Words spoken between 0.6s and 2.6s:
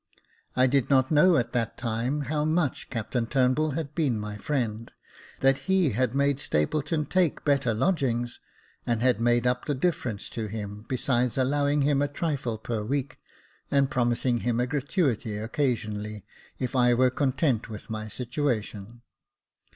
did not know at that time how